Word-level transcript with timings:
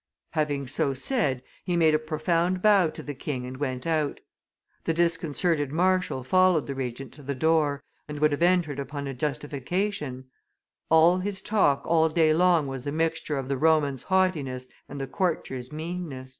Having 0.31 0.65
so 0.65 0.95
said, 0.95 1.43
he 1.63 1.77
made 1.77 1.93
a 1.93 1.99
profound 1.99 2.63
bow 2.63 2.87
to 2.89 3.03
the 3.03 3.13
king 3.13 3.45
and 3.45 3.57
went 3.57 3.85
out. 3.85 4.19
The 4.85 4.95
disconcerted 4.95 5.71
marshal 5.71 6.23
followed 6.23 6.65
the 6.65 6.73
Regent 6.73 7.11
to 7.13 7.21
the 7.21 7.35
door, 7.35 7.83
and 8.07 8.17
would 8.17 8.31
have 8.31 8.41
entered 8.41 8.79
upon 8.79 9.05
a 9.05 9.13
justification; 9.13 10.25
all 10.89 11.19
his 11.19 11.39
talk 11.43 11.83
all 11.85 12.09
day 12.09 12.33
long 12.33 12.65
was 12.65 12.87
a 12.87 12.91
mixture 12.91 13.37
of 13.37 13.47
the 13.47 13.57
Roman's 13.57 14.01
haughtiness 14.01 14.65
and 14.89 14.99
the 14.99 15.05
courtier's 15.05 15.71
meanness." 15.71 16.29